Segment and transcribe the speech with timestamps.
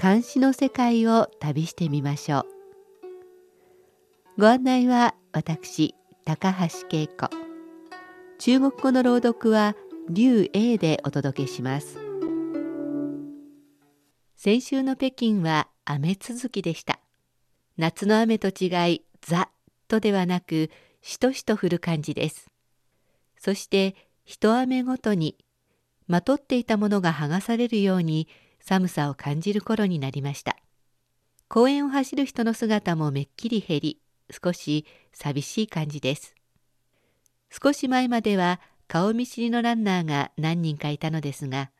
[0.00, 2.46] 監視の世界を旅してみましょ
[4.36, 4.40] う。
[4.40, 7.28] ご案内は私高橋恵子。
[8.38, 9.74] 中国語の朗読は
[10.08, 11.98] 劉英でお届けします。
[14.36, 17.00] 先週の北京は雨続きでした。
[17.76, 19.48] 夏の雨と違いザッ
[19.88, 20.70] とではなく
[21.02, 22.48] しとしと降る感じです。
[23.36, 25.36] そして一雨ごとに
[26.06, 28.28] まとっていたものが剥がされるように
[28.68, 30.54] 寒さを感じる頃になりました。
[31.48, 33.98] 公園を走る人の姿もめっきり減り
[34.30, 36.34] 少し寂しい感じです。
[37.50, 41.70] 少し前までは顔見知りのランナーが何人かいたのですが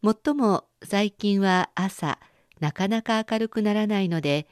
[0.00, 2.20] もっとも最近は朝
[2.60, 4.46] なかなか明るくならないので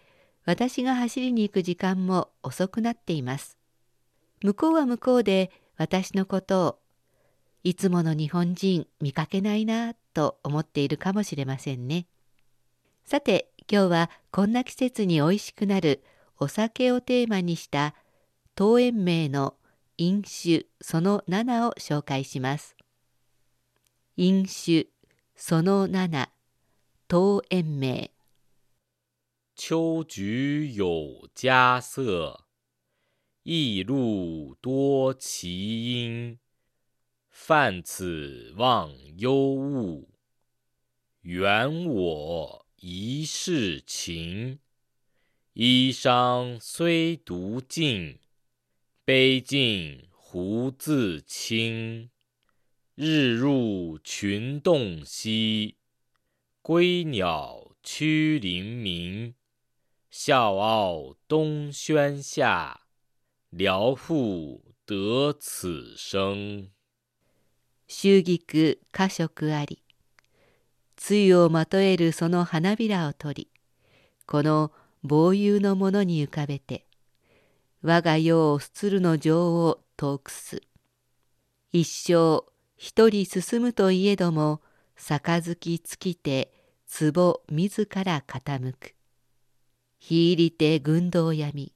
[0.47, 3.59] 私が走りに行く時間も遅くなっています。
[4.43, 6.79] 向こうは向こうで私のことを
[7.63, 12.07] いつもの日本人見かけないなと思っているかもしれませんね。
[13.05, 16.03] さて今日はこんな季節においしくなる
[16.39, 17.95] お酒をテーマにした
[18.55, 19.55] 陶園名の
[19.99, 22.77] 飲酒その7を紹介します。
[24.17, 24.89] 飲酒
[25.37, 26.29] その7
[27.09, 28.11] 陶園名
[29.57, 32.45] 秋菊有佳色
[33.45, 36.39] 驿路多奇音，
[37.31, 40.11] 泛此忘忧物。
[41.23, 44.59] 原我一世情，
[45.55, 48.19] 衣裳虽独尽，
[49.05, 52.11] 杯尽胡自清。
[52.95, 55.77] 日入群洞悉，
[56.61, 59.35] 归鸟趋林鸣。
[60.11, 62.83] 笑傲东轩下。
[63.51, 66.71] 辽赋得此生
[67.93, 69.83] 秋菊花色あり。
[70.97, 73.51] 露をまとえるその花びらを取り
[74.27, 74.71] この
[75.03, 76.87] 傍遊のものに浮かべて
[77.83, 80.63] 我が世をするの情を遠くす。
[81.73, 82.45] 一生
[82.77, 84.61] 一人進むといえども
[84.95, 86.53] 杯尽きて
[86.87, 88.95] 壺自ら傾く。
[89.99, 91.75] 日入りて軍道闇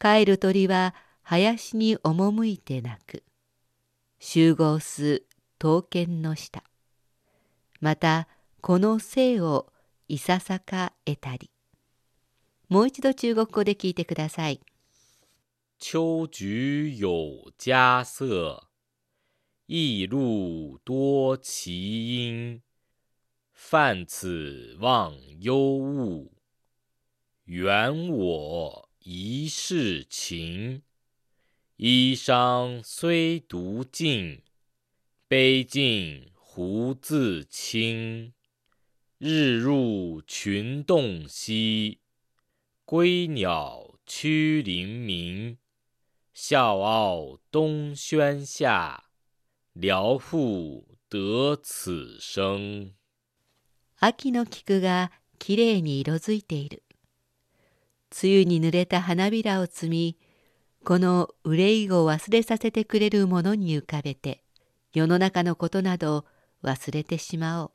[0.00, 3.22] 帰る鳥は林に赴いて鳴く。
[4.18, 5.22] 集合す
[5.58, 6.62] 刀剣の下。
[7.80, 8.28] また
[8.60, 9.72] この生を
[10.08, 11.50] いささか得たり。
[12.68, 14.60] もう一度中国語で聞いてください。
[15.78, 18.68] 秋菊有佳色，
[19.66, 22.62] 驿路多奇音。
[23.52, 26.32] 泛此忘忧物，
[27.44, 28.86] 原我。
[29.08, 30.82] 一世情，
[31.76, 34.42] 衣裳虽独尽，
[35.28, 38.32] 杯尽胡自清。
[39.18, 41.98] 日入群洞悉，
[42.84, 45.58] 归鸟趋林鸣。
[46.32, 49.02] 笑傲东轩下，
[49.74, 52.92] 辽父得此生。
[53.98, 55.10] 秋の菊が
[55.40, 56.84] きれいに色づいている。
[58.22, 60.16] 梅雨に濡れた花びらを摘み
[60.84, 64.44] この憂いを忘れさせてくれるものに浮かべて
[64.96, 66.24] 世の中のことなど
[66.64, 67.70] 忘れてしまおう。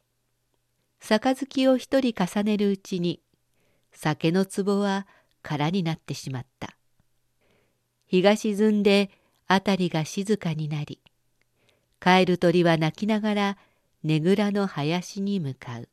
[1.00, 3.22] 杯を一人重ねるうちに
[3.92, 5.06] 酒の壺は
[5.44, 6.76] 空になってしまった。
[8.08, 9.12] 日が沈んで
[9.48, 11.00] 辺りが静かになり
[12.00, 13.58] 帰る鳥は鳴きながら
[14.02, 15.90] ねぐらの林に向かう。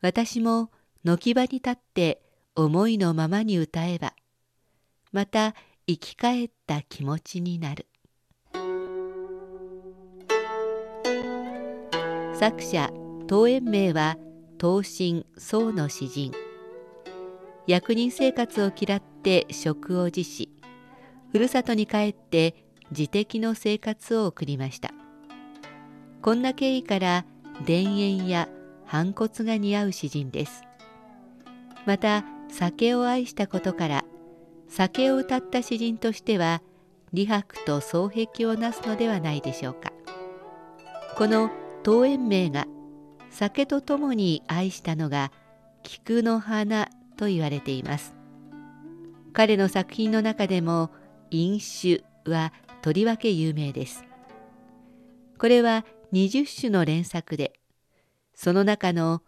[0.00, 0.70] 私も
[1.04, 2.22] 軒場に立って
[2.56, 4.14] 思いのままに歌えば
[5.12, 5.54] また
[5.86, 7.87] 生き返った気持ちになる。
[12.38, 12.88] 作者
[13.28, 14.16] 東園名は
[14.60, 16.30] 東進宋の詩人。
[17.66, 20.48] 役人生活を嫌って職を辞し
[21.32, 22.54] ふるさとに帰って
[22.92, 24.92] 自適の生活を送りました。
[26.22, 27.24] こんな経緯から
[27.66, 28.48] 田園や
[28.86, 30.62] 反骨が似合う詩人です。
[31.86, 34.04] また酒を愛したことから
[34.68, 36.62] 酒を歌った詩人としては
[37.12, 39.92] 李白と双璧をなすのではないでしょうか。
[41.16, 41.50] この
[41.84, 42.66] 桃園名が
[43.30, 45.32] 酒とともに愛したのが
[45.82, 48.14] 菊の花と言われています。
[49.32, 50.90] 彼の作品の中でも
[51.30, 52.52] 飲酒は
[52.82, 54.04] とりわけ有名です。
[55.38, 57.52] これは20種の連作で
[58.34, 59.22] その中の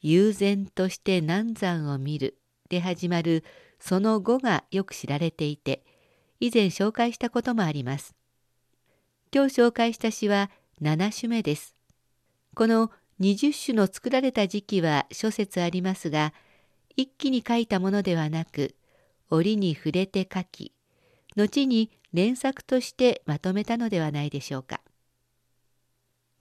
[0.00, 2.38] 悠然として南山を見る
[2.68, 3.44] で始まる
[3.78, 5.84] その語がよく知られていて
[6.40, 8.14] 以前紹介したこともあります。
[9.34, 10.50] 今日紹介した詩は
[10.80, 11.81] 7種目です。
[12.54, 12.90] この
[13.20, 16.34] 20種の作られた時期は諸説ありますが
[16.96, 18.74] 一気に書いたものではなく
[19.30, 20.72] 折に触れて書き
[21.36, 24.82] 後に連作としてまとめたのではないでしょうか。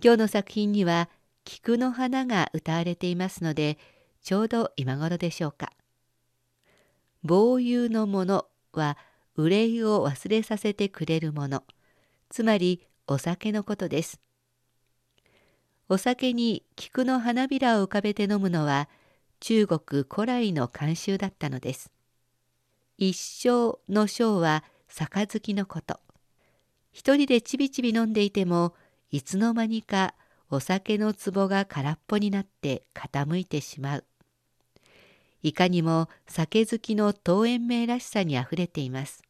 [0.04, 1.10] 今日の作品には
[1.46, 3.78] 菊の花が歌われていますので
[4.22, 5.72] ちょうど今頃でしょうか。
[7.24, 8.98] 防友のものは
[9.38, 11.64] 憂いを忘れさせてくれるもの。
[12.30, 14.20] つまりお酒のことです。
[15.92, 18.88] お酒に菊の花びらを浮かべて飲むのは
[19.42, 21.92] 中国古来の慣習だったのです。
[22.98, 26.00] 一生の生は杯のこと。
[26.94, 28.74] 一人でちびちび飲んでいても
[29.12, 30.14] いつの間にか
[30.50, 34.06] お酒の壺が空っぽになって傾いてしまう。
[35.44, 39.24] いかにも酒好きの桃園名らしさにあふれています。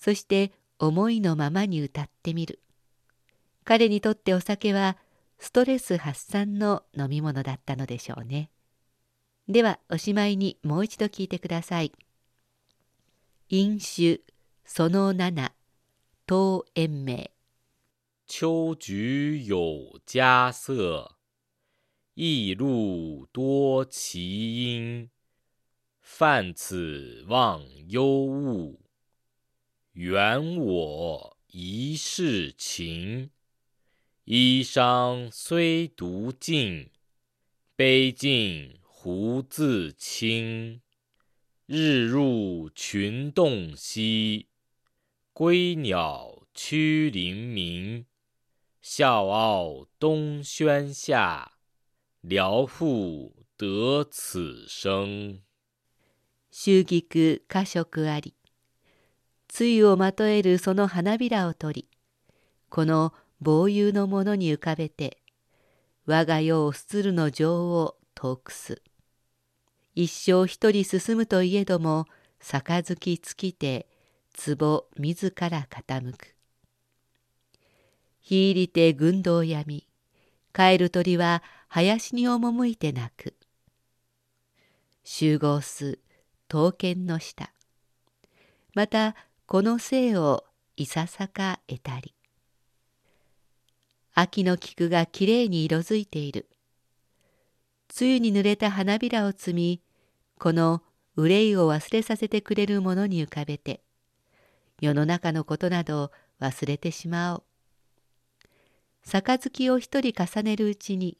[0.00, 0.50] そして
[0.80, 2.58] 思いのままに歌ってみる。
[3.62, 4.96] 彼にとってお酒は
[5.42, 8.50] ストレス発散の飲み物だったのでしょうね。
[9.48, 11.92] ではおしまいにもう一度聞いてください。
[13.48, 14.20] 飲酒
[14.64, 15.52] その七
[16.28, 17.32] 東延命
[18.28, 21.16] 秋菊有佳色，
[22.14, 25.10] 异露多奇音。
[26.00, 28.78] 泛此忘忧物，
[29.94, 33.30] 原我一世情。
[34.32, 36.88] 衣裳虽独尽，
[37.74, 40.80] 杯尽胡自清。
[41.66, 44.46] 日入群洞兮，
[45.32, 48.06] 归鸟趋林鸣。
[48.80, 51.54] 笑傲东轩下，
[52.20, 55.40] 聊复得此生。
[56.52, 58.34] 秋菊花色あり、
[59.48, 61.88] 露をまとえるその花びらを取り、
[62.68, 65.18] この防友のものに浮かべて
[66.06, 68.82] 我が世をするの情を遠くす。
[69.94, 72.06] 一生一人進むといえども
[72.38, 73.86] 杯尽きて
[74.36, 76.34] 壺自ら傾く。
[78.20, 79.86] 日入りて軍道闇
[80.52, 83.34] 帰る鳥は林に赴いて泣く。
[85.04, 85.98] 集合す
[86.48, 87.52] 刀剣の下。
[88.74, 89.16] また
[89.46, 90.44] この生を
[90.76, 92.14] いささか得たり。
[94.20, 96.46] 秋の菊がきれいに色づいている。
[97.98, 99.80] 梅雨に濡れた花びらを摘み、
[100.38, 100.82] この
[101.16, 103.80] 憂いを忘れさせてくれるものに浮かべて、
[104.78, 107.42] 世の中のことなど忘れてしまおう。
[109.06, 111.16] 杯を一人重ねるうちに、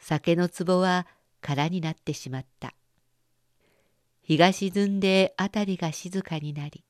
[0.00, 1.06] 酒の壺は
[1.40, 2.74] 空になってしまった。
[4.22, 6.82] 日が沈んで辺りが静かになり、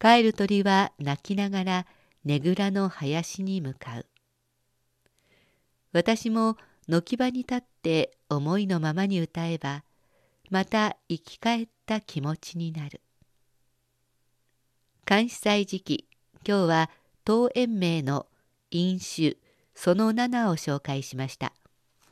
[0.00, 1.86] 帰る鳥は泣きながら
[2.24, 4.06] ねぐらの林に向かう。
[5.92, 9.84] 私も軒場に立って思いのままに歌えば
[10.50, 13.00] また生き返った気持ちになる
[15.06, 16.08] 監視祭時期
[16.46, 16.90] 今日は
[17.26, 18.26] 東延明の
[18.70, 19.36] 飲酒
[19.74, 21.52] その7を紹介しました。